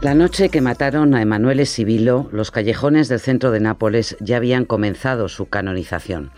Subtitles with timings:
[0.00, 4.64] La noche que mataron a Emanuele Sibilo, los callejones del centro de Nápoles ya habían
[4.64, 6.30] comenzado su canonización.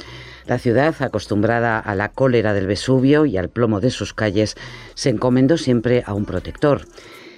[0.47, 4.57] La ciudad, acostumbrada a la cólera del Vesubio y al plomo de sus calles,
[4.95, 6.83] se encomendó siempre a un protector.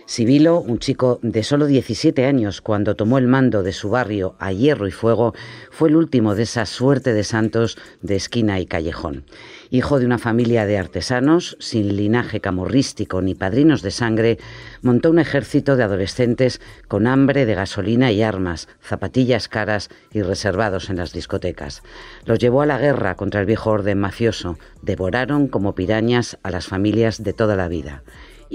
[0.06, 4.52] Sibilo, un chico de solo 17 años cuando tomó el mando de su barrio a
[4.52, 5.34] hierro y fuego,
[5.70, 9.24] fue el último de esa suerte de santos de esquina y callejón.
[9.70, 14.38] Hijo de una familia de artesanos, sin linaje camorrístico ni padrinos de sangre,
[14.82, 20.90] montó un ejército de adolescentes con hambre de gasolina y armas, zapatillas caras y reservados
[20.90, 21.82] en las discotecas.
[22.26, 26.66] Los llevó a la guerra contra el viejo orden mafioso, devoraron como pirañas a las
[26.66, 28.02] familias de toda la vida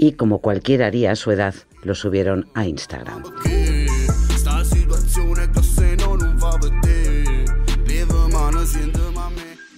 [0.00, 3.22] y como cualquiera haría a su edad, lo subieron a Instagram.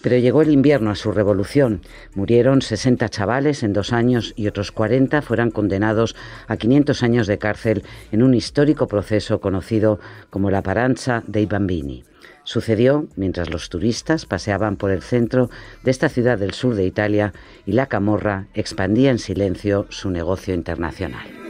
[0.00, 1.80] Pero llegó el invierno a su revolución.
[2.14, 6.14] Murieron 60 chavales en dos años y otros 40 fueron condenados
[6.46, 7.82] a 500 años de cárcel
[8.12, 9.98] en un histórico proceso conocido
[10.30, 12.04] como la Paranza dei Bambini.
[12.44, 15.50] Sucedió mientras los turistas paseaban por el centro
[15.82, 17.32] de esta ciudad del sur de Italia
[17.66, 21.41] y la camorra expandía en silencio su negocio internacional.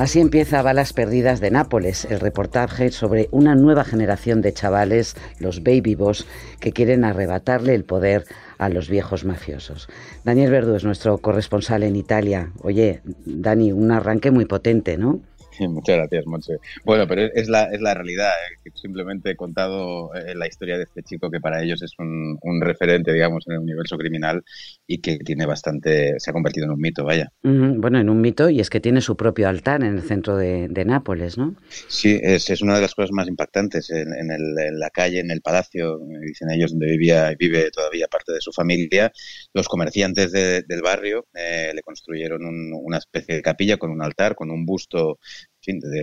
[0.00, 5.62] Así empieza Balas Perdidas de Nápoles, el reportaje sobre una nueva generación de chavales, los
[5.62, 6.26] baby boss,
[6.58, 8.24] que quieren arrebatarle el poder
[8.56, 9.90] a los viejos mafiosos.
[10.24, 12.50] Daniel Verdú es nuestro corresponsal en Italia.
[12.62, 15.20] Oye, Dani, un arranque muy potente, ¿no?
[15.68, 16.58] Muchas gracias, Monse.
[16.84, 18.30] Bueno, pero es la, es la realidad.
[18.64, 18.70] ¿eh?
[18.74, 23.12] Simplemente he contado eh, la historia de este chico que para ellos es un, referente,
[23.12, 24.42] digamos, en el universo criminal
[24.86, 27.32] y que tiene bastante, se ha convertido en un mito, vaya.
[27.42, 30.68] Bueno, en un mito y es que tiene su propio altar en el centro de,
[30.80, 31.54] Nápoles, ¿no?
[31.88, 33.90] Sí, es, es, una de las cosas más impactantes.
[33.90, 38.40] En, en, la calle, en el palacio, dicen ellos, donde vivía vive todavía parte de
[38.40, 39.12] su familia,
[39.52, 44.50] los comerciantes del barrio eh, le construyeron una especie de capilla con un altar, con
[44.50, 45.18] un busto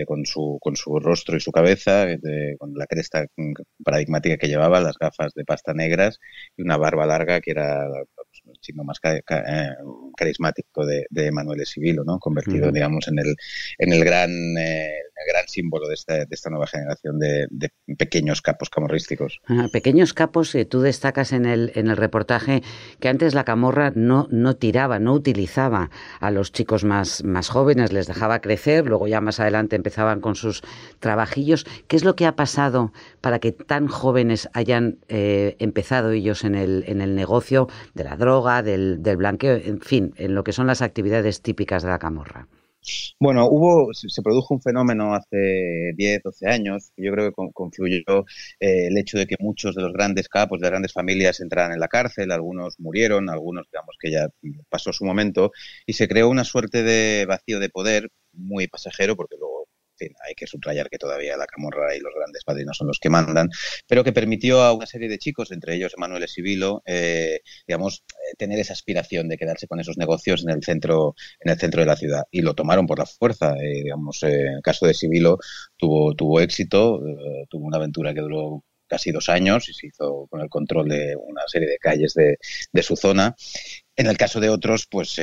[0.06, 2.06] con, su, con su rostro y su cabeza,
[2.58, 3.26] con la cresta
[3.84, 6.18] paradigmática que llevaba, las gafas de pasta negras
[6.56, 9.22] y una barba larga que era el signo más eh,
[10.16, 12.18] carismático de, de Manuel Sibilo, ¿no?
[12.18, 13.36] convertido, digamos, en el,
[13.78, 14.90] en el gran, eh,
[15.26, 17.48] gran símbolo de esta, de esta nueva generación de,
[17.96, 19.40] pequeños capos camorrísticos.
[19.46, 22.62] Ah, pequeños capos, eh, tú destacas en el, en el reportaje
[23.00, 25.90] que antes la camorra no, no tiraba, no utilizaba
[26.20, 30.62] a los chicos más, jóvenes, les dejaba crecer, luego ya más adelante empezaban con sus
[31.00, 31.66] trabajillos.
[31.86, 36.54] ¿Qué es lo que ha pasado para que tan jóvenes hayan eh, empezado ellos en
[36.54, 40.66] el, en el negocio de la droga, del blanqueo, en fin, en lo que son
[40.66, 42.48] las actividades típicas de la camorra?
[43.20, 48.24] Bueno, hubo, se produjo un fenómeno hace 10, 12 años, que yo creo que confluyó
[48.60, 51.72] eh, el hecho de que muchos de los grandes capos, de las grandes familias entraran
[51.72, 54.28] en la cárcel, algunos murieron, algunos digamos que ya
[54.68, 55.52] pasó su momento,
[55.86, 59.47] y se creó una suerte de vacío de poder muy pasajero, porque luego
[60.26, 63.50] hay que subrayar que todavía la camorra y los grandes padrinos son los que mandan,
[63.86, 68.34] pero que permitió a una serie de chicos, entre ellos Emanuel Sibilo, eh, digamos, eh,
[68.36, 71.86] tener esa aspiración de quedarse con esos negocios en el centro, en el centro de
[71.86, 72.24] la ciudad.
[72.30, 73.54] Y lo tomaron por la fuerza.
[73.56, 75.38] Eh, digamos, en el caso de Sibilo
[75.76, 77.00] tuvo, tuvo éxito,
[77.48, 81.14] tuvo una aventura que duró casi dos años y se hizo con el control de
[81.16, 82.38] una serie de calles de,
[82.72, 83.36] de su zona.
[83.96, 85.18] En el caso de otros, pues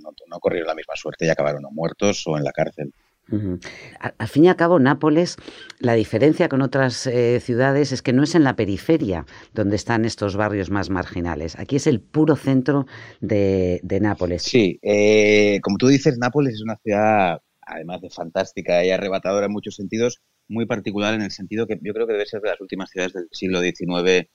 [0.00, 2.92] no, no corrieron la misma suerte y acabaron o muertos o en la cárcel.
[3.28, 5.36] Al fin y al cabo, Nápoles,
[5.80, 10.04] la diferencia con otras eh, ciudades es que no es en la periferia donde están
[10.04, 11.58] estos barrios más marginales.
[11.58, 12.86] Aquí es el puro centro
[13.20, 14.42] de, Nápoles.
[14.42, 19.52] Sí, eh, como tú dices, Nápoles es una ciudad, además de fantástica y arrebatadora en
[19.52, 22.60] muchos sentidos, muy particular en el sentido que yo creo que debe ser de las
[22.60, 24.28] últimas ciudades del siglo XIX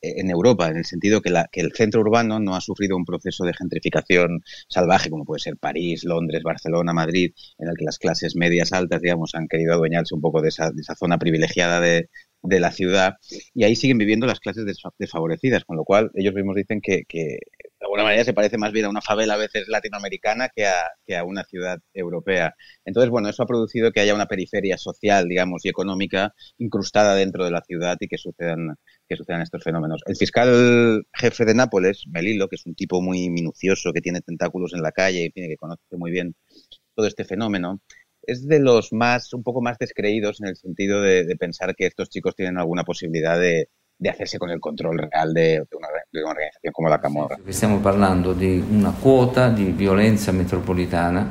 [0.00, 3.04] en Europa, en el sentido que, la, que el centro urbano no ha sufrido un
[3.04, 7.98] proceso de gentrificación salvaje, como puede ser París, Londres, Barcelona, Madrid, en el que las
[7.98, 11.80] clases medias altas, digamos, han querido adueñarse un poco de esa, de esa zona privilegiada
[11.80, 12.08] de,
[12.48, 13.14] la ciudad
[13.54, 14.64] y ahí siguen viviendo las clases
[14.98, 17.40] desfavorecidas, con lo cual ellos mismos dicen que, de
[17.86, 20.74] alguna manera se parece más bien a una favela a veces latinoamericana que a,
[21.06, 22.54] que a una ciudad europea.
[22.84, 27.44] Entonces, bueno, eso ha producido que haya una periferia social, digamos, y económica incrustada dentro
[27.44, 28.76] de la ciudad y que sucedan,
[29.08, 30.02] que sucedan estos fenómenos.
[30.06, 34.74] El fiscal jefe de Nápoles, Melilo, que es un tipo muy minucioso, que tiene tentáculos
[34.74, 36.34] en la calle y que conoce muy bien
[36.94, 37.80] todo este fenómeno,
[38.26, 42.08] es de los más, un poco más descreídos en el sentido de, pensar que estos
[42.10, 43.68] chicos tienen alguna posibilidad de,
[44.04, 45.88] hacerse con el control real de, una,
[46.28, 47.36] organización como la Camorra.
[47.46, 51.26] Estamos hablando de una cuota de violencia metropolitana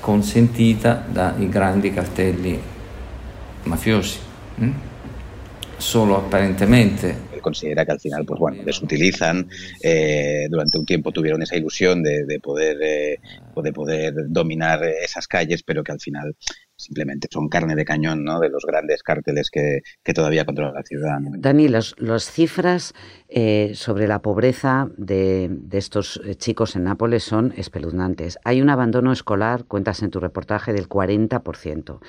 [0.00, 2.58] consentita dai grandi cartelli
[3.64, 4.18] mafiosi.
[5.76, 9.46] Solo aparentemente considera que al final, pues bueno, les utilizan.
[9.82, 13.18] Eh, durante un tiempo tuvieron esa ilusión de, poder, eh,
[13.54, 16.34] de poder dominar esas calles, pero que al final
[16.82, 18.40] simplemente son carne de cañón ¿no?
[18.40, 19.82] de los grandes cárteles que,
[20.12, 21.18] todavía controlan la ciudad.
[21.38, 22.92] Dani, las cifras
[23.28, 28.38] eh, sobre la pobreza de, estos chicos en Nápoles son espeluznantes.
[28.44, 32.00] Hay un abandono escolar, cuentas en tu reportaje, del 40%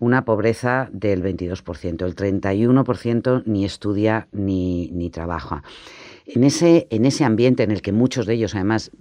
[0.00, 2.06] una pobreza del 22%.
[2.06, 5.62] El 31% ni estudia ni, ni trabaja.
[6.32, 8.92] En ese, en ese ambiente en el que muchos de ellos además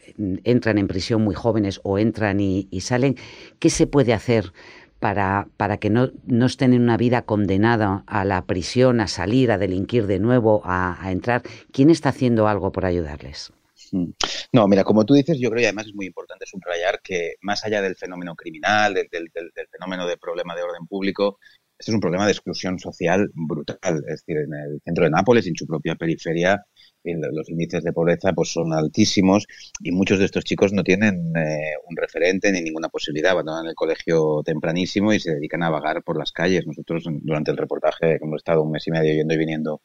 [0.43, 3.15] entran en prisión muy jóvenes o entran y, salen,
[3.59, 4.51] ¿qué se puede hacer
[4.99, 9.51] para, para que no, no, estén en una vida condenada a la prisión, a salir,
[9.51, 11.43] a delinquir de nuevo, a, entrar?
[11.71, 13.51] ¿Quién está haciendo algo por ayudarles?
[13.91, 14.11] Mm.
[14.53, 17.63] No, mira, como tú dices, yo creo y además es muy importante subrayar que más
[17.65, 21.39] allá del fenómeno criminal, del, del fenómeno de problema de orden público,
[21.79, 24.03] este es un problema de exclusión social brutal.
[24.07, 26.65] Es decir, en el centro de Nápoles, en su propia periferia,
[27.03, 29.47] los índices de pobreza pues son altísimos
[29.81, 33.75] y muchos de estos chicos no tienen eh, un referente ni ninguna posibilidad, abandonan el
[33.75, 36.67] colegio tempranísimo y se dedican a vagar por las calles.
[36.67, 39.81] Nosotros durante el reportaje que hemos estado un mes y medio yendo y viniendo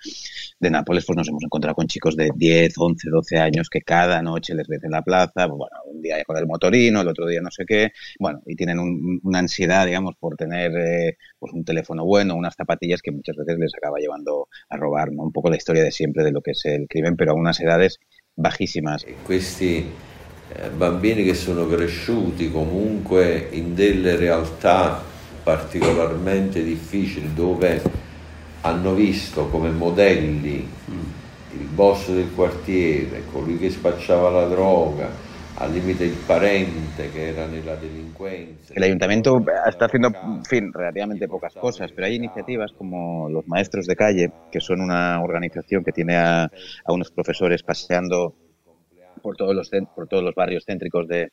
[0.58, 4.22] de Nápoles, pues nos hemos encontrado con chicos de 10, 11, 12 años que cada
[4.22, 7.26] noche les ven en la plaza, pues, bueno, un día con el motorino, el otro
[7.26, 8.78] día no sé qué, bueno, y tienen
[9.22, 13.58] una ansiedad, digamos, por tener eh, pues un teléfono bueno, unas zapatillas que muchas veces
[13.58, 15.24] les acaba llevando a robar, ¿no?
[15.24, 17.60] Un poco la historia de siempre de lo que es el crimen pero a unas
[17.60, 17.98] edades
[18.34, 19.04] bajísimas.
[19.22, 19.90] Questi
[20.48, 25.02] eh, bambini che sono cresciuti comunque in delle realtà
[25.42, 27.82] particolarmente difficili dove
[28.62, 30.66] hanno visto come modelli
[31.56, 35.08] il boss del quartiere, colui che spacciava la droga,
[35.56, 38.74] al límite el parente que era en la delincuencia.
[38.74, 43.86] El ayuntamiento está haciendo, en fin, relativamente pocas cosas, pero hay iniciativas como los maestros
[43.86, 48.34] de calle, que son una organización que tiene a, a unos profesores paseando
[49.22, 51.30] por todos los por todos los barrios céntricos de,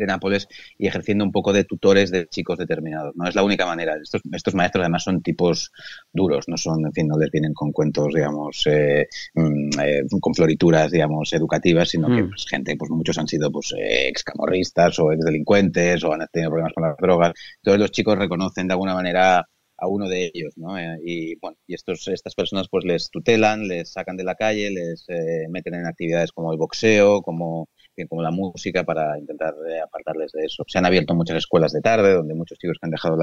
[0.00, 0.48] de Nápoles
[0.78, 3.14] y ejerciendo un poco de tutores de chicos determinados.
[3.14, 3.96] No es la única manera.
[4.02, 5.70] Estos, estos maestros además son tipos
[6.12, 10.34] duros, no son, en fin, no les vienen con cuentos, digamos, eh, mm, eh, con
[10.34, 12.28] florituras, digamos, educativas, sino que mm.
[12.30, 16.50] pues, gente, pues muchos han sido pues ex camorristas o ex delincuentes o han tenido
[16.50, 17.32] problemas con las drogas.
[17.62, 19.46] Todos los chicos reconocen de alguna manera
[19.82, 20.78] a uno de ellos, ¿no?
[20.78, 24.70] Eh, y bueno, y estos, estas personas pues les tutelan, les sacan de la calle,
[24.70, 25.06] les
[25.48, 27.68] meten en actividades como el boxeo, como
[28.08, 30.64] como la música para intentar eh, apartarles de eso.
[30.66, 33.18] Se han abierto muchas escuelas de tarde donde muchos chicos que han dejado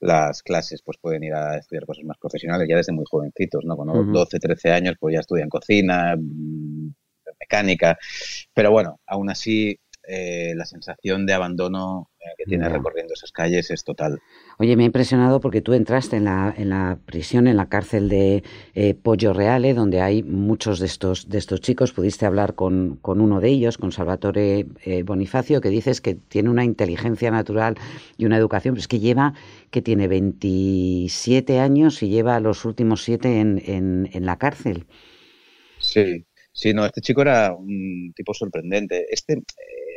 [0.00, 3.76] las clases pues pueden ir a estudiar cosas más profesionales ya desde muy jovencitos, ¿no?
[3.76, 6.92] Con 12, 13 años pues ya estudian cocina, mm,
[7.38, 7.98] mecánica,
[8.54, 9.78] pero bueno, aún así
[10.12, 14.18] eh, la sensación de abandono eh, que tiene recorriendo esas calles es total.
[14.62, 18.10] Oye, me ha impresionado porque tú entraste en la, en la prisión, en la cárcel
[18.10, 21.94] de eh, Pollo Reale, donde hay muchos de estos, de estos chicos.
[21.94, 24.66] Pudiste hablar con, con uno de ellos, con Salvatore
[25.02, 27.78] Bonifacio, que dices que tiene una inteligencia natural
[28.18, 29.32] y una educación, pero es que lleva,
[29.70, 34.84] que tiene 27 años y lleva los últimos siete en, en, en la cárcel.
[35.78, 39.06] Sí, Sí, no, este chico era un tipo sorprendente.
[39.10, 39.42] Este, eh,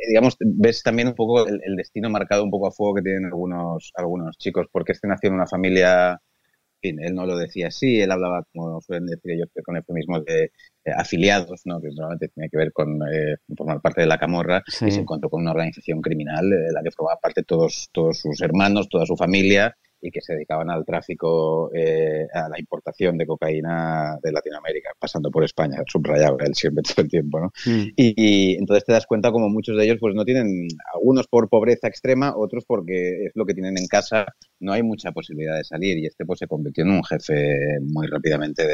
[0.08, 3.92] digamos, ves también un poco el, destino marcado un poco a fuego que tienen algunos,
[3.94, 8.00] algunos chicos, porque este nació en una familia, en fin, él no lo decía así,
[8.00, 11.80] él hablaba, como suelen decir ellos, con eufemismos de eh, afiliados, ¿no?
[11.80, 15.30] que normalmente tiene que ver con eh, formar parte de la camorra, y se encontró
[15.30, 19.16] con una organización criminal de la que formaba parte todos, todos sus hermanos, toda su
[19.16, 24.90] familia, y que se dedicaban al tráfico, eh, a la importación de cocaína de Latinoamérica,
[24.98, 27.52] pasando por España, subrayado él siempre todo el tiempo, ¿no?
[27.64, 27.88] Mm.
[27.96, 31.88] Y, entonces te das cuenta como muchos de ellos pues no tienen, algunos por pobreza
[31.88, 34.26] extrema, otros porque es lo que tienen en casa,
[34.64, 38.06] no hay mucha posibilidad de salir y este pues se convirtió en un jefe muy
[38.06, 38.66] rápidamente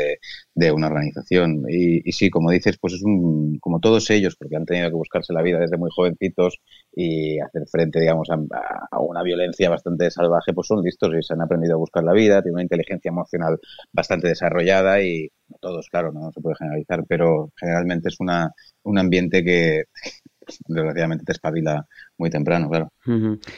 [0.55, 1.65] de, una organización.
[1.69, 4.95] Y, y, sí, como dices, pues es un, como todos ellos, porque han tenido que
[4.95, 6.61] buscarse la vida desde muy jovencitos
[6.95, 11.75] y hacer frente, digamos, a, una violencia bastante salvaje, pues son listos se han aprendido
[11.75, 13.59] a buscar la vida, tienen una inteligencia emocional
[13.93, 18.99] bastante desarrollada y no todos, claro, no, se puede generalizar, pero generalmente es una, un
[18.99, 19.85] ambiente que
[20.69, 21.87] desgraciadamente te espabila
[22.21, 22.93] muy temprano, claro.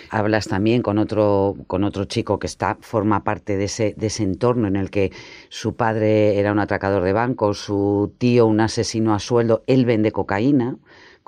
[0.08, 4.22] Hablas también con otro, con otro chico que está, forma parte de ese, de ese
[4.22, 5.10] entorno en el que
[5.48, 10.12] su padre era un atracador de banco, su tío un asesino a sueldo, él vende
[10.12, 10.78] cocaína,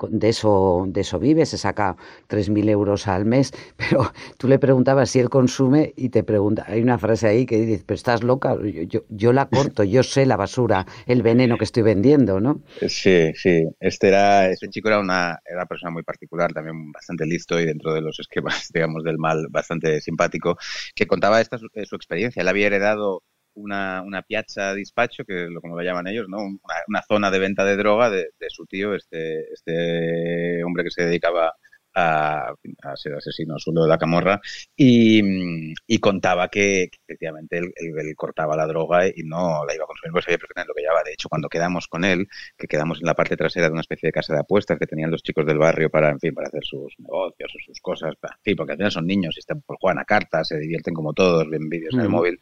[0.09, 1.95] de eso, de eso vive, se saca
[2.27, 6.81] 3.000 euros al mes, pero tú le preguntabas si él consume y te pregunta, hay
[6.81, 8.55] una frase ahí que dice, pero estás loca,
[8.87, 12.61] yo, yo, la corto, yo sé la basura, el veneno que estoy vendiendo, ¿no?
[12.87, 17.59] Sí, sí, este, era, este chico era una, era persona muy particular, también bastante listo
[17.59, 20.57] y dentro de los esquemas, digamos, del mal, bastante simpático,
[20.95, 23.23] que contaba esta su, su experiencia, él había heredado
[23.55, 26.39] una, una piazza despacho, que es como lo llaman ellos, ¿no?
[26.39, 30.91] Una, una, zona de venta de droga de, de su tío, este, este hombre que
[30.91, 31.55] se dedicaba
[31.95, 34.39] a, a, ser asesino solo de la camorra
[34.75, 39.73] y, y contaba que, que efectivamente él, él, él, cortaba la droga y no la
[39.73, 41.03] iba a consumir, pues sabía perfectamente lo que llevaba.
[41.03, 44.07] De hecho, cuando quedamos con él, que quedamos en la parte trasera de una especie
[44.07, 46.63] de casa de apuestas que tenían los chicos del barrio para, en fin, para hacer
[46.63, 49.79] sus negocios o sus cosas, en fin, porque al final son niños y están, pues,
[49.79, 51.99] juegan a cartas, se divierten como todos, ven vídeos mm.
[51.99, 52.39] en el móvil,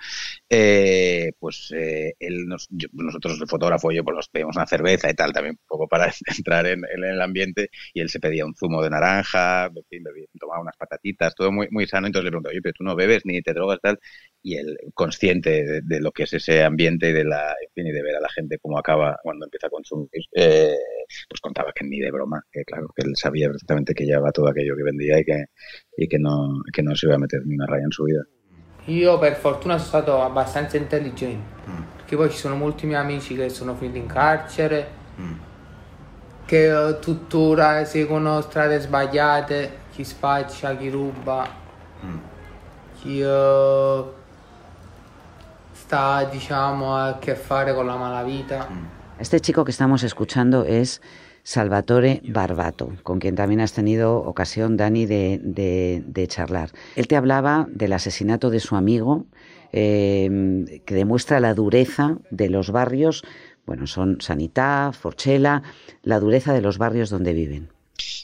[0.50, 4.66] eh, pues eh, él nos, yo, nosotros, el fotógrafo y yo, pues nos pedimos una
[4.66, 8.20] cerveza y tal, también un poco para entrar en, en el ambiente y él se
[8.20, 12.08] pedía un zumo de naranja, en fin, bebía, tomaba unas patatitas, todo muy, muy sano.
[12.08, 14.00] Entonces le pregunto, oye, pero tú no bebes ni te drogas tal.
[14.42, 17.88] Y él, consciente de, de, lo que es ese ambiente y de la, en fin,
[17.88, 20.76] y de ver a la gente cómo acaba cuando empieza a consumir, eh,
[21.30, 24.50] pues contaba que ni de broma, que claro, que él sabía perfectamente que llevaba todo
[24.50, 25.46] aquello que vendía y que,
[25.98, 28.24] y que, no, que no se iba a meter ni una raya en su vida.
[28.88, 31.84] Io per fortuna sono stato abbastanza intelligente, mm.
[31.96, 34.88] perché poi ci sono molti miei amici che sono finiti in carcere.
[35.18, 35.53] Mm
[36.54, 41.50] che uh, tuttora seguono strade sbagliate, chi spaccia, chi ruba,
[42.06, 42.18] mm.
[43.02, 44.06] chi uh,
[45.72, 48.68] sta diciamo a che fare con la malavita.
[48.70, 48.86] Mm.
[49.20, 51.02] Este chico que estamos escuchando es
[51.42, 56.70] Salvatore Barbato, con quien también has tenido ocasión, Dani, de, de, de charlar.
[56.96, 59.26] Él te hablaba del asesinato de su amigo,
[59.72, 63.24] eh, que demuestra la dureza de los barrios
[63.66, 65.64] bueno, son Sanità, Forchela,
[66.04, 67.70] la dureza de los barrios donde viven.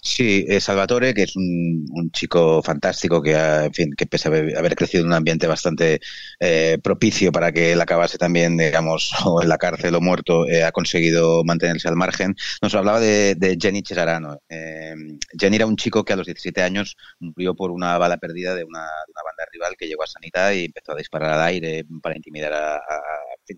[0.02, 4.32] Sí, eh, Salvatore, que es un, chico fantástico que, ha, en fin, que pese a
[4.32, 6.00] haber, crecido en un ambiente bastante
[6.40, 10.64] eh, propicio para que él acabase también, digamos, o en la cárcel o muerto, eh,
[10.64, 12.36] ha conseguido mantenerse al margen.
[12.62, 14.42] Nos hablaba de, Jenny Cesarano.
[14.50, 14.96] Eh,
[15.38, 18.64] Jenny era un chico que a los 17 años murió por una bala perdida de
[18.64, 22.54] una, banda rival que llegó a Sanidad y empezó a disparar al aire para intimidar
[22.54, 22.82] a,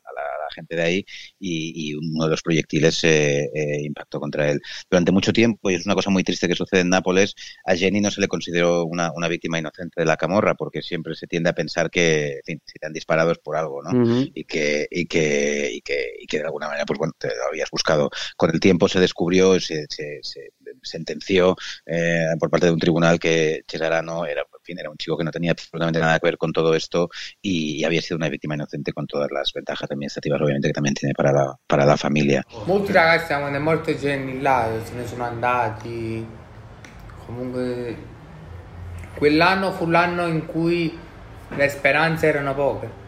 [0.04, 1.06] a, la, a la, gente de ahí
[1.40, 3.50] y, y, uno de los proyectiles eh,
[3.84, 4.60] impactó contra él.
[4.90, 8.02] Durante mucho tiempo, y es una cosa muy triste que sucede en Nápoles, a Jenny
[8.02, 11.50] no se le consideró una, una, víctima inocente de la camorra, porque siempre se tiende
[11.50, 13.92] a pensar que, en fin, si te han disparado es por algo, ¿no?
[13.92, 14.32] Uh -huh.
[14.34, 17.48] y, que, y, que, y, que, y que de alguna manera, pues bueno, te lo
[17.50, 18.10] habías buscado.
[18.36, 20.52] Con el tiempo se descubrió, se, se, se
[20.84, 21.56] sentenció
[21.86, 25.32] eh, por parte de un tribunal que Cesarano era, fin, era un chico que no
[25.32, 27.10] tenía absolutamente nada que ver con todo esto
[27.42, 30.96] y, y había sido una víctima inocente con todas las ventajas administrativas, obviamente, que también
[30.96, 32.44] tiene para la, para la familia.
[32.66, 36.26] Molti ragazzi, quando è morto Jenny là, se ne sono andati.
[37.26, 37.96] Comunque,
[39.16, 40.98] quell'anno fu l'anno in cui
[41.50, 43.00] le speranze erano poche.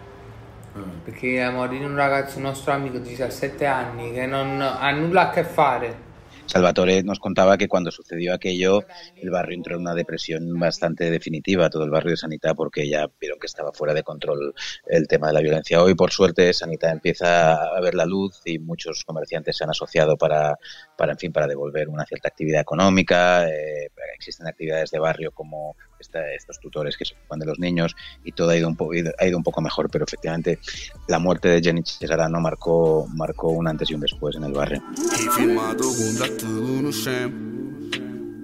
[1.04, 5.30] Perché morì un ragazzo, un nostro amico di 17 anni, che non ha nulla a
[5.30, 6.12] che fare
[6.46, 8.86] Salvatore nos contaba que cuando sucedió aquello,
[9.16, 13.10] el barrio entró en una depresión bastante definitiva, todo el barrio de Sanidad, porque ya
[13.20, 14.54] vieron que estaba fuera de control
[14.88, 15.82] el tema de la violencia.
[15.82, 20.18] Hoy, por suerte, Sanidad empieza a ver la luz y muchos comerciantes se han asociado
[20.18, 20.58] para,
[20.98, 23.48] para en fin, para devolver una cierta actividad económica.
[23.50, 27.96] Eh, existen actividades de barrio como esta, estos tutores que se ocupan de los niños
[28.24, 30.60] y todo ha ido un, po ha ido un poco mejor, pero efectivamente
[31.08, 34.84] la muerte de Jenny Cesarano marcó, marcó un antes y un después en el barrio.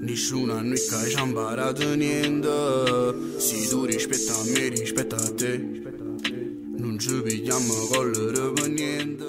[0.01, 2.47] Nessuno a noi che ci ha imparato niente
[3.37, 5.88] Se tu rispetta me, rispetta te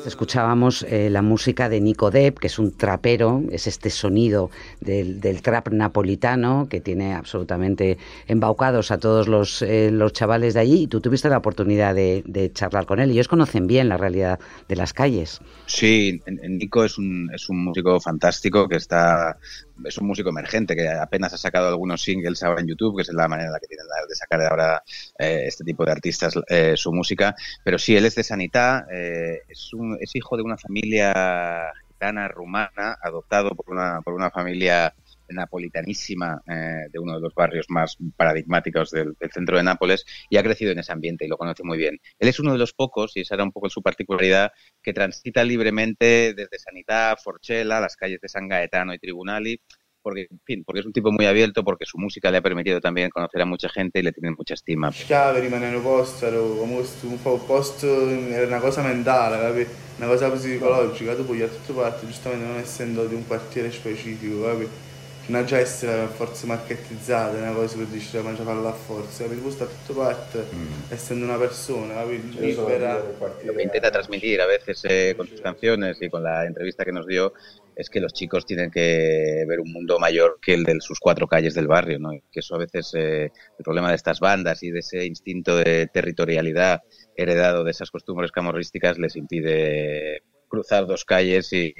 [0.06, 5.20] Escuchábamos eh, la música de Nico Depp, que es un trapero, es este sonido del,
[5.20, 10.82] del trap napolitano que tiene absolutamente embaucados a todos los, eh, los chavales de allí.
[10.82, 13.10] Y tú tuviste la oportunidad de, de, charlar con él.
[13.10, 14.38] Ellos conocen bien la realidad
[14.68, 15.40] de las calles.
[15.66, 19.38] Sí, Nico es un, es un músico fantástico que está
[19.84, 23.12] es un músico emergente que apenas ha sacado algunos singles ahora en YouTube, que es
[23.12, 24.82] la manera en la que tienen de sacar ahora
[25.18, 27.34] eh, este tipo de artistas eh, su música.
[27.64, 32.28] Pero sí, él es de Sanitá, eh, es, un, es hijo de una familia gitana
[32.28, 34.94] rumana, adoptado por una, por una familia
[35.32, 40.36] napolitanísima eh, de uno de los barrios más paradigmáticos del, del, centro de Nápoles y
[40.36, 41.98] ha crecido en ese ambiente y lo conoce muy bien.
[42.18, 45.44] Él es uno de los pocos, y esa era un poco su particularidad, que transita
[45.44, 49.60] libremente desde Sanità, Forchella, las calles de San Gaetano y Tribunali,
[50.02, 52.80] porque, en fin, porque es un tipo muy abierto, porque su música le ha permitido
[52.80, 54.90] también conocer a mucha gente y le tienen mucha estima.
[54.92, 59.66] Schiave rimanendo posto, ero un po' posto, era una cosa mentale,
[59.98, 64.89] una cosa psicologica, tu a tutte parti, giustamente non essendo di un quartiere specifico, capi?
[65.26, 69.42] Non già essere forse marketizzata, una cosa che dici ma già farla a forza, capito?
[69.42, 70.72] Gusta a tutte parti, mm.
[70.88, 72.04] essendo una persona?
[72.04, 73.02] Libera.
[73.44, 76.92] Lo que intenta transmitir a veces eh, con sus canciones y con la entrevista que
[76.92, 77.32] nos dio
[77.76, 81.26] es que los chicos tienen que ver un mundo mayor que el de sus cuatro
[81.26, 82.10] calles del barrio, ¿no?
[82.30, 85.86] Que eso a veces, eh, el problema de estas bandas y de ese instinto de
[85.86, 86.82] territorialidad
[87.16, 91.72] heredado de esas costumbres camorrísticas les impide cruzar dos calles y,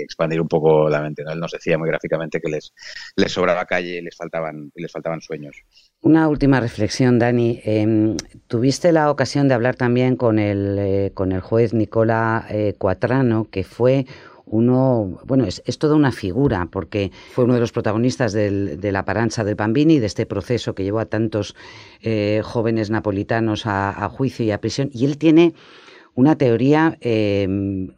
[0.00, 1.22] expandir un poco la mente.
[1.26, 2.72] Él nos decía muy gráficamente que les,
[3.16, 5.56] les sobraba calle y les faltaban, y les faltaban sueños.
[6.00, 7.60] Una última reflexión, Dani.
[7.64, 12.74] Em, tuviste la ocasión de hablar también con el, eh, con el juez Nicola eh,
[12.78, 14.06] Cuatrano, que fue
[14.46, 19.42] uno, bueno, es, toda una figura, porque fue uno de los protagonistas de la paranza
[19.42, 21.56] del Bambini, de este proceso que llevó a tantos
[22.00, 25.54] eh, jóvenes napolitanos a, juicio y a prisión, y él tiene
[26.16, 27.46] una teoría eh,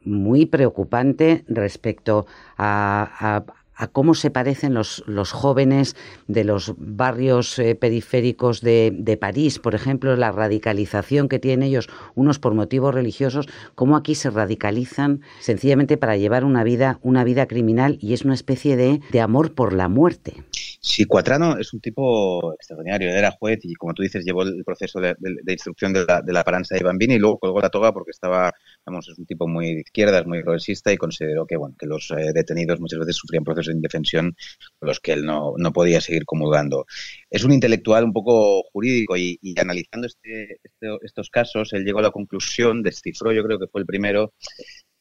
[0.04, 2.26] muy preocupante respecto
[2.58, 3.44] a,
[3.92, 5.94] cómo se parecen los, los jóvenes
[6.26, 11.88] de los barrios eh, periféricos de, de, París, por ejemplo, la radicalización que tienen ellos,
[12.16, 13.46] unos por motivos religiosos,
[13.76, 18.34] cómo aquí se radicalizan sencillamente para llevar una vida, una vida criminal y es una
[18.34, 20.42] especie de amor por la muerte.
[20.80, 23.10] Sí, Cuatrano es un tipo extraordinario.
[23.10, 25.16] Era juez y, como tú dices, llevó el proceso de,
[25.48, 28.52] instrucción de la, de la paranza de Bambini y luego colgó la toga porque estaba,
[28.86, 32.10] vamos, es un tipo muy de izquierdas, muy progresista y consideró que, bueno, que los
[32.12, 34.36] eh, detenidos muchas veces sufrían procesos de indefensión
[34.78, 36.86] con los que él no, no podía seguir comulgando.
[37.28, 42.02] Es un intelectual un poco jurídico y, analizando este, este, estos casos, él llegó a
[42.02, 44.32] la conclusión, descifró, yo creo que fue el primero,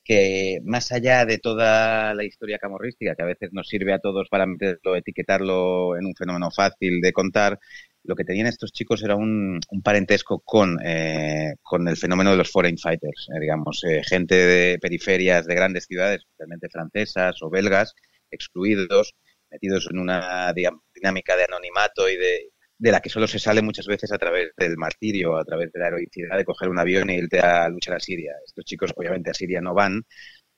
[0.08, 4.30] que más allá de toda la historia camorrística, que a veces nos sirve a todos
[4.30, 7.60] para meterlo, etiquetarlo en un fenómeno fácil de contar,
[8.04, 12.50] lo que tenían estos chicos era un, parentesco con, eh, con el fenómeno de los
[12.50, 17.94] foreign fighters, eh, digamos, eh, gente de periferias de grandes ciudades, especialmente francesas o belgas,
[18.32, 19.14] excluidos,
[19.52, 20.54] metidos en una
[20.94, 24.50] dinámica de anonimato y de, de la que solo se sale muchas veces a través
[24.56, 27.96] del martirio, a través de la heroicidad de coger un avión e irte a luchar
[27.96, 28.34] a Siria.
[28.46, 30.04] Estos chicos obviamente a Siria no van,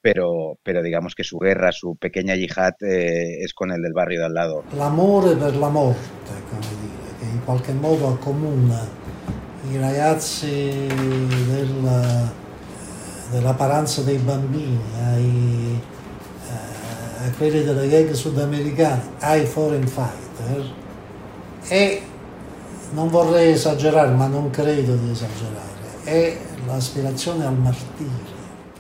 [0.02, 4.20] pero, pero digamos que su guerra, su pequeña yihad eh, es con el del barrio
[4.20, 4.64] de al lado.
[4.76, 9.08] L'amore per la morte, come dire, che in qualche modo accomuna
[9.72, 10.88] i ragazzi
[11.48, 12.32] del,
[13.32, 15.80] della paranza dei bambini ai,
[16.48, 20.66] eh, a quelli delle gang sudamericane, ai foreign fighter,
[21.68, 22.02] e
[22.92, 28.38] non vorrei esagerare, ma non credo di esagerare, è l'aspirazione al martirio.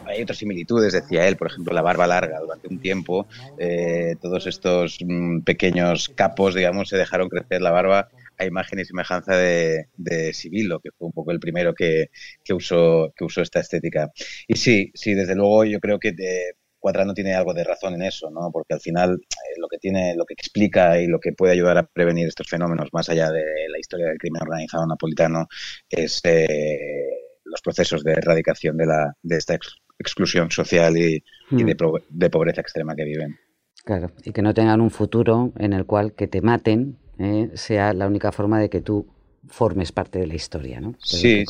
[0.09, 2.39] hay otras similitudes, decía él, por ejemplo, la barba larga.
[2.39, 8.09] Durante un tiempo, eh, todos estos mm, pequeños capos, digamos, se dejaron crecer la barba
[8.37, 12.09] a imagen y semejanza de, de Sibilo, que fue un poco el primero que,
[12.43, 14.11] que, usó, que usó esta estética.
[14.47, 18.03] Y sí, sí, desde luego yo creo que de, Cuadrano tiene algo de razón en
[18.03, 18.49] eso, ¿no?
[18.51, 21.77] Porque al final eh, lo que tiene, lo que explica y lo que puede ayudar
[21.77, 25.47] a prevenir estos fenómenos, más allá de la historia del crimen organizado napolitano,
[25.89, 27.07] es eh,
[27.43, 29.57] los procesos de erradicación de, la, de esta
[29.99, 31.65] exclusión social y, hmm.
[32.09, 33.37] de, pobreza extrema que viven.
[33.83, 37.93] Claro, y que no tengan un futuro en el cual que te maten eh, sea
[37.93, 39.07] la única forma de que tú
[39.49, 40.95] formes parte de la historia, ¿no?
[41.01, 41.43] sí.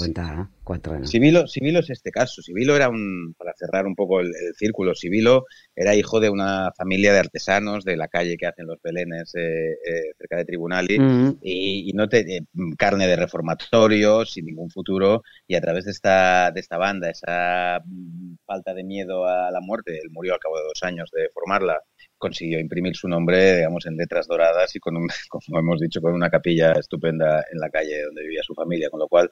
[1.07, 1.45] Sibilo,
[1.79, 2.41] es este caso.
[2.41, 7.11] Sibilo era un, para cerrar un poco el, círculo, Sibilo era hijo de una familia
[7.11, 10.97] de artesanos de la calle que hacen los belenes eh, eh, cerca de Tribunali
[11.41, 12.41] y, no te, eh,
[12.77, 17.81] carne de reformatorio, sin ningún futuro y a través de esta, de esta banda, esa
[17.83, 21.29] mm, falta de miedo a la muerte, él murió al cabo de dos años de
[21.33, 21.81] formarla,
[22.19, 24.95] consiguió imprimir su nombre, digamos, en letras doradas y con
[25.29, 28.99] como hemos dicho, con una capilla estupenda en la calle donde vivía su familia, con
[28.99, 29.29] lo cual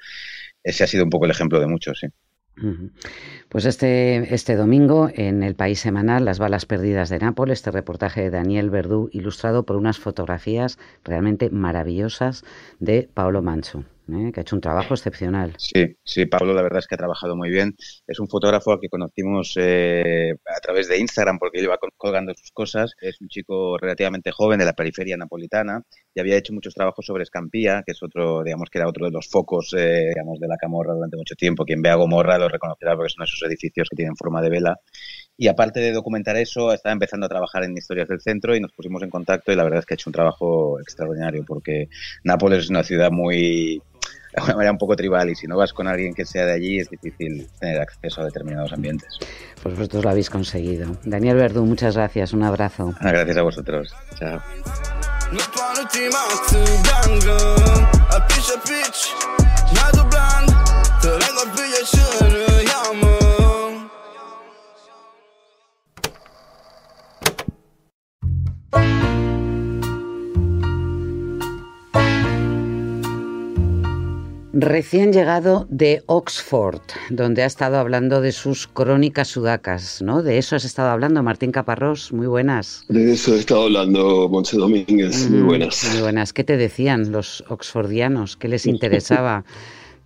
[0.64, 2.08] ese ha sido un poco el ejemplo de muchos, sí.
[3.50, 8.22] Pues este, este domingo en el País Semanal, Las balas perdidas de Nápoles, este reportaje
[8.22, 12.44] de Daniel Verdú, ilustrado por unas fotografías realmente maravillosas
[12.80, 13.84] de Paolo Mancho.
[14.10, 14.32] ¿Eh?
[14.32, 15.54] que ha hecho un trabajo excepcional.
[15.58, 17.76] Sí, sí, Pablo, la verdad es que ha trabajado muy bien.
[18.08, 22.52] Es un fotógrafo al que conocimos eh, a través de Instagram porque lleva colgando sus
[22.52, 22.94] cosas.
[23.02, 27.24] Es un chico relativamente joven de la periferia napolitana y había hecho muchos trabajos sobre
[27.24, 30.58] Escampía, que es otro, digamos, que era otro de los focos, eh, digamos, de la
[30.58, 31.66] Camorra durante mucho tiempo.
[31.66, 34.80] Quien vea Gomorra lo reconocerá porque son esos edificios que tienen forma de vela.
[35.38, 38.72] Y aparte de documentar eso, estaba empezando a trabajar en historias del centro y nos
[38.72, 41.90] pusimos en contacto y la verdad es que ha hecho un trabajo extraordinario porque
[42.24, 43.82] Nápoles es una ciudad muy
[44.38, 46.54] de alguna manera un poco tribal y si no vas con alguien que sea de
[46.54, 49.18] allí es difícil tener acceso a determinados ambientes.
[49.64, 50.96] Pues vosotros lo habéis conseguido.
[51.04, 52.94] Daniel Verdú, muchas gracias, un abrazo.
[53.00, 53.96] Ah, gracias a vosotros.
[54.20, 54.40] Chao.
[74.60, 80.24] Recién llegado de Oxford, donde ha estado hablando de sus crónicas sudacas, ¿no?
[80.24, 82.84] De eso has estado hablando, Martín Caparrós, muy buenas.
[82.90, 85.88] De eso he estado hablando, Monse Domínguez, muy buenas.
[85.92, 86.34] Muy buenas.
[86.34, 88.36] ¿Qué te decían los oxfordianos?
[88.36, 89.46] ¿Qué les interesaba?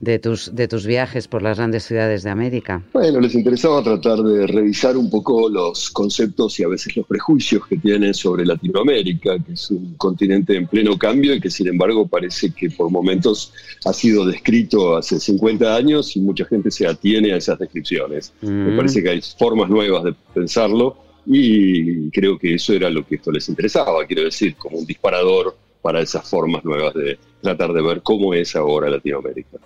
[0.01, 2.83] De tus, de tus viajes por las grandes ciudades de América?
[2.91, 7.65] Bueno, les interesaba tratar de revisar un poco los conceptos y a veces los prejuicios
[7.67, 12.07] que tienen sobre Latinoamérica, que es un continente en pleno cambio y que sin embargo
[12.07, 13.53] parece que por momentos
[13.85, 18.33] ha sido descrito hace 50 años y mucha gente se atiene a esas descripciones.
[18.41, 18.77] Me mm.
[18.77, 23.31] parece que hay formas nuevas de pensarlo y creo que eso era lo que esto
[23.31, 28.01] les interesaba, quiero decir, como un disparador para esas formas nuevas de tratar de ver
[28.01, 29.57] cómo es ahora Latinoamérica.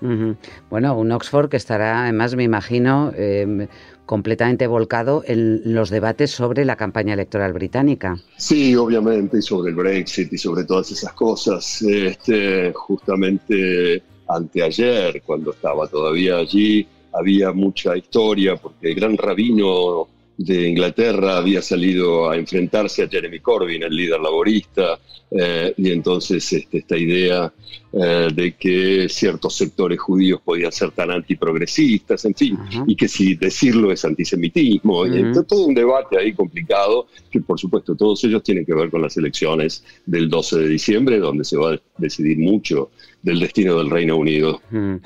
[0.69, 3.67] Bueno, un Oxford que estará, además, me imagino, em,
[4.05, 8.17] completamente volcado en los debates sobre la campaña electoral británica.
[8.37, 11.81] Sí, obviamente, y sobre el Brexit y sobre todas esas cosas.
[11.81, 20.69] Este, justamente anteayer, cuando estaba todavía allí, había mucha historia porque el gran rabino de
[20.69, 24.99] Inglaterra había salido a enfrentarse a Jeremy Corbyn, el líder laborista,
[25.31, 27.51] eh, y entonces este, esta idea
[27.91, 33.35] eh, de que ciertos sectores judíos podían ser tan antiprogresistas, en fin, y que si
[33.35, 38.65] decirlo es antisemitismo, y todo un debate ahí complicado, que por supuesto todos ellos tienen
[38.65, 42.91] que ver con las elecciones del 12 de diciembre, donde se va a decidir mucho
[43.25, 44.61] del destino del Reino Unido.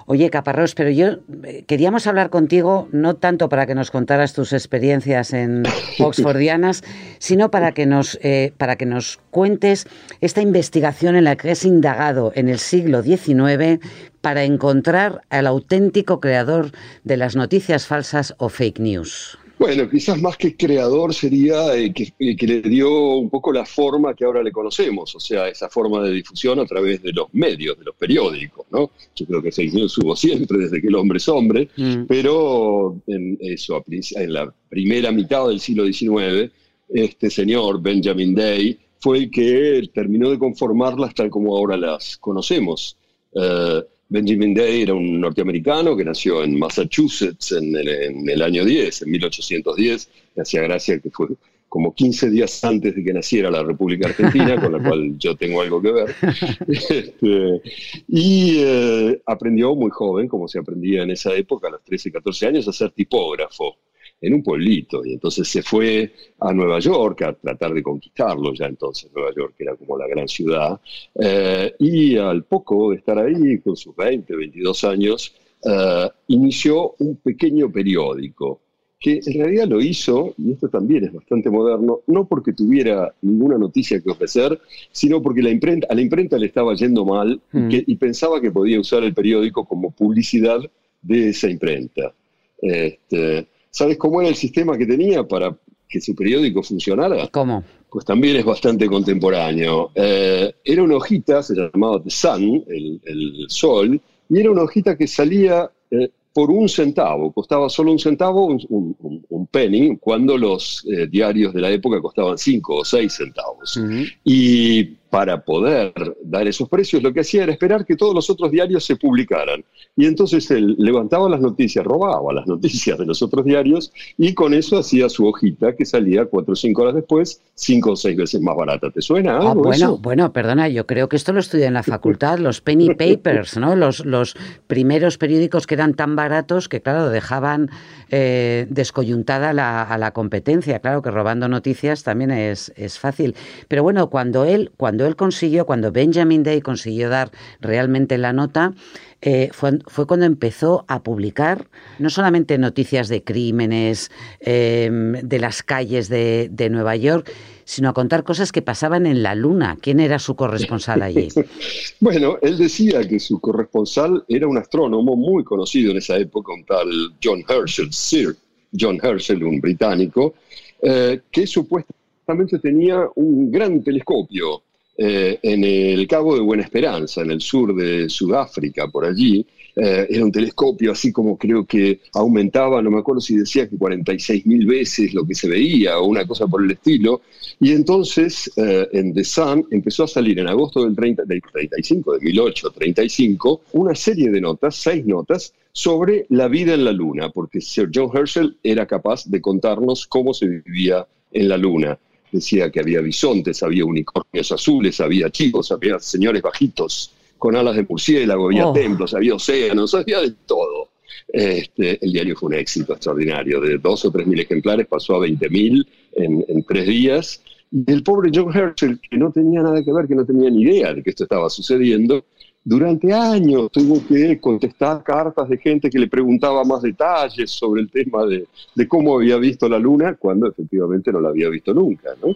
[0.05, 4.53] Oye, Caparrós, pero yo eh, queríamos hablar contigo no tanto para que nos contaras tus
[4.53, 5.63] experiencias en
[5.99, 6.83] Oxfordianas,
[7.17, 8.19] sino para que nos,
[8.57, 9.87] para que nos cuentes
[10.21, 13.79] esta investigación en la que has indagado en el siglo XIX
[14.21, 16.71] para encontrar al auténtico creador
[17.03, 19.39] de las noticias falsas o fake news.
[19.59, 24.23] Bueno, quizás más que creador sería el que, le dio un poco la forma que
[24.23, 27.83] ahora le conocemos, o sea, esa forma de difusión a través de los medios, de
[27.83, 28.89] los periódicos, ¿no?
[29.13, 32.05] Yo creo que fake news hubo siempre desde que el hombre es hombre, mm.
[32.07, 36.49] pero en eso, en la primera mitad del siglo XIX,
[36.87, 42.95] este señor Benjamin Day fue el que terminó de conformarlas tal como ahora las conocemos.
[43.33, 49.11] Eh, Benjamin Day era un norteamericano que nació en Massachusetts en el, año 10, en
[49.11, 51.27] 1810, me hacía gracia que fue
[51.67, 55.61] como 15 días antes de que naciera la República Argentina, con la cual yo tengo
[55.61, 56.15] algo que ver.
[56.67, 57.61] Este,
[58.07, 62.47] y eh, aprendió muy joven, como se aprendía en esa época, a los 13, 14
[62.47, 63.77] años, a ser tipógrafo
[64.21, 65.05] en un pueblito.
[65.05, 69.55] Y entonces se fue a Nueva York a tratar de conquistarlo, ya entonces Nueva York
[69.59, 70.79] era como la gran ciudad.
[71.15, 77.17] Eh, y al poco de estar ahí, con sus 20, 22 años, eh, inició un
[77.17, 78.61] pequeño periódico
[78.99, 83.57] que en realidad lo hizo, y esto también es bastante moderno, no porque tuviera ninguna
[83.57, 84.59] noticia que ofrecer,
[84.91, 87.69] sino porque la imprenta, a la imprenta le estaba yendo mal y, mm.
[87.87, 90.59] y pensaba que podía usar el periódico como publicidad
[91.01, 92.13] de esa imprenta.
[92.61, 95.55] Este, ¿Sabes cómo era el sistema que tenía para
[95.87, 97.27] que su periódico funcionara?
[97.27, 97.63] ¿Cómo?
[97.89, 99.91] Pues también es bastante contemporáneo.
[99.95, 105.07] Eh, era una hojita, se llamaba The Sun, el, Sol, y era una hojita que
[105.07, 111.53] salía eh, por un centavo, costaba solo un centavo, un, penny, cuando los eh, diarios
[111.53, 113.79] de la época costaban cinco o seis centavos.
[114.23, 115.93] Y para poder
[116.23, 119.63] dar esos precios, lo que hacía era esperar que todos los otros diarios se publicaran.
[119.95, 124.53] Y entonces él levantaba las noticias, robaba las noticias de los otros diarios y con
[124.53, 128.41] eso hacía su hojita que salía cuatro o cinco horas después, cinco o seis veces
[128.41, 128.91] más barata.
[128.91, 132.37] ¿Te suena ah, bueno, bueno, perdona, yo creo que esto lo estudié en la facultad,
[132.39, 133.75] los penny papers, ¿no?
[133.75, 134.35] Los, los
[134.67, 137.69] primeros periódicos que eran tan baratos que, claro, dejaban
[138.11, 140.79] eh, descoyuntada a la competencia.
[140.79, 143.35] Claro que robando noticias también es, es fácil.
[143.67, 147.31] Pero bueno, cuando él, cuando cuando él consiguió, cuando Benjamin Day consiguió dar
[147.61, 148.73] realmente la nota,
[149.21, 156.09] eh, fue, cuando empezó a publicar no solamente noticias de crímenes em, de las calles
[156.09, 157.31] de, Nueva York,
[157.63, 159.77] sino a contar cosas que pasaban en la Luna.
[159.79, 161.29] ¿Quién era su corresponsal allí?
[162.01, 166.65] bueno, él decía que su corresponsal era un astrónomo muy conocido en esa época, un
[166.65, 166.89] tal
[167.23, 168.35] John Herschel, Sir
[168.77, 170.33] John Herschel, un británico,
[170.81, 174.63] eh, que supuestamente tenía un gran telescopio
[175.01, 179.45] eh, en el Cabo de Buena Esperanza, en el sur de Sudáfrica, por allí.
[179.73, 183.77] Eh, era un telescopio así como creo que aumentaba, no me acuerdo si decía que
[183.77, 187.21] 46 mil veces lo que se veía o una cosa por el estilo.
[187.61, 192.17] Y entonces eh, en The Sun empezó a salir en agosto del, 30, del 35,
[192.17, 197.61] de 1835, una serie de notas, seis notas, sobre la vida en la Luna, porque
[197.61, 201.97] Sir John Herschel era capaz de contarnos cómo se vivía en la Luna
[202.31, 207.85] decía que había bisontes, había unicornios azules, había chicos, había señores bajitos con alas de
[207.87, 208.73] murciélago, había oh.
[208.73, 210.89] templos, había océanos, había de todo.
[211.31, 213.61] Este, el diario fue un éxito extraordinario.
[213.61, 217.41] De dos o tres mil ejemplares pasó a veinte mil en, en tres días.
[217.71, 220.63] Y el pobre John Herschel, que no tenía nada que ver, que no tenía ni
[220.63, 222.25] idea de que esto estaba sucediendo,
[222.63, 227.89] durante años tuvo que contestar cartas de gente que le preguntaba más detalles sobre el
[227.89, 228.47] tema de,
[228.87, 232.09] cómo había visto la luna, cuando efectivamente no la había visto nunca.
[232.21, 232.35] ¿no?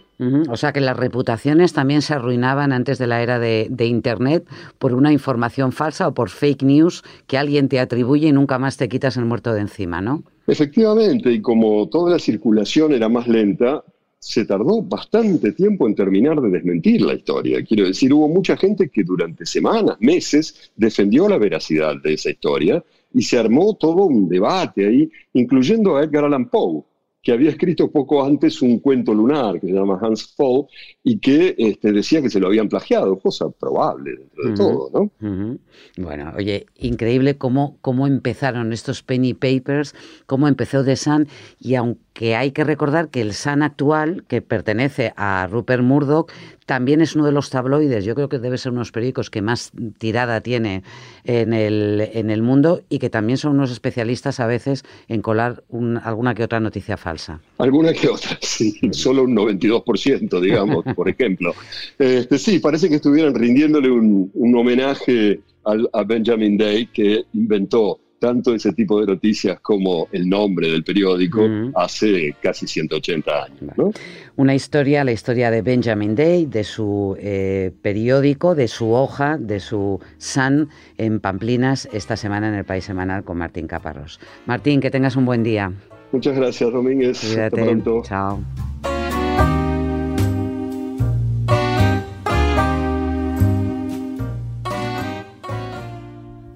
[0.50, 4.46] O sea que las reputaciones también se arruinaban antes de la era de, de, Internet
[4.78, 8.76] por una información falsa o por fake news que alguien te atribuye y nunca más
[8.76, 10.22] te quitas el muerto de encima, ¿no?
[10.46, 13.82] Efectivamente, y como toda la circulación era más lenta,
[14.24, 17.62] se tardó bastante tiempo en terminar de desmentir la historia.
[17.62, 22.82] Quiero decir, hubo mucha gente que durante semanas, meses, defendió la veracidad de esa historia
[23.12, 26.84] y se armó todo un debate ahí, incluyendo a Edgar Allan Poe,
[27.22, 30.68] que había escrito poco antes un cuento lunar que se llama Hans Paul
[31.02, 35.58] y que este, decía que se lo habían plagiado, cosa probable dentro de todo, ¿no?
[35.98, 41.28] Bueno, oye, increíble cómo, cómo empezaron estos penny papers, cómo empezó The Sun
[41.60, 42.03] y aunque
[42.36, 46.30] hay que recordar que el Sun actual, que pertenece a Rupert Murdoch,
[46.64, 49.30] también es uno de los tabloides, yo creo que debe ser uno de los periódicos
[49.30, 50.82] que más tirada tiene
[51.24, 55.64] en el, en el mundo y que también son unos especialistas a veces en colar
[56.04, 57.40] alguna que otra noticia falsa.
[57.58, 61.52] Alguna que otra, sí, solo un 92%, digamos, por ejemplo.
[61.98, 68.54] Este, sí, parece que estuvieran rindiéndole un, un homenaje a Benjamin Day, que inventó tanto
[68.54, 73.94] ese tipo de noticias como el nombre del periódico hace casi 180 años.
[74.36, 79.60] Una historia, la historia de Benjamin Day, de su eh, periódico, de su hoja, de
[79.60, 84.18] su Sun en Pamplinas esta semana en el País Semanal con Martín Caparrós.
[84.46, 85.70] Martín, que tengas un buen día.
[86.10, 87.22] Muchas gracias, Domínguez.
[87.22, 88.00] Hasta pronto.
[88.06, 88.40] Chao.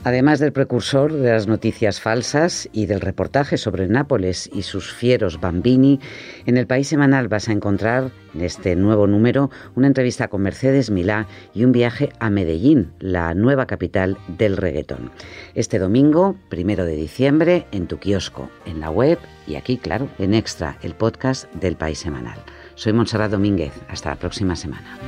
[0.09, 5.39] Además del precursor de las noticias falsas y del reportaje sobre Nápoles y sus fieros
[5.39, 6.01] bambini,
[6.47, 10.91] en el País Semanal vas a encontrar en este nuevo número una entrevista con Mercedes
[10.91, 15.11] Milá y un viaje a Medellín, la nueva capital del reggaetón.
[15.55, 20.33] Este domingo, primero de diciembre, en tu kiosco, en la web y aquí, claro, en
[20.33, 22.39] Extra, el podcast del País Semanal.
[22.77, 23.75] Soy Montserrat Domínguez.
[23.91, 24.99] Hasta la próxima semana.